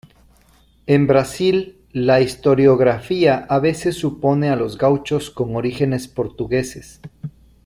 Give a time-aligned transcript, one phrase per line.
[0.87, 7.01] En Brasil, la historiografía a veces supone a los gauchos con orígenes portugueses.